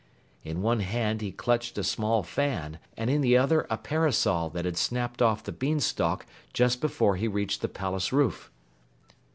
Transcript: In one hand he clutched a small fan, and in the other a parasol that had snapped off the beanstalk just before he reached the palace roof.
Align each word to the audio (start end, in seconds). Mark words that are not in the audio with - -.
In 0.43 0.63
one 0.63 0.79
hand 0.79 1.21
he 1.21 1.31
clutched 1.31 1.77
a 1.77 1.83
small 1.83 2.23
fan, 2.23 2.79
and 2.97 3.07
in 3.07 3.21
the 3.21 3.37
other 3.37 3.67
a 3.69 3.77
parasol 3.77 4.49
that 4.49 4.65
had 4.65 4.75
snapped 4.75 5.21
off 5.21 5.43
the 5.43 5.51
beanstalk 5.51 6.25
just 6.53 6.81
before 6.81 7.17
he 7.17 7.27
reached 7.27 7.61
the 7.61 7.69
palace 7.69 8.11
roof. 8.11 8.49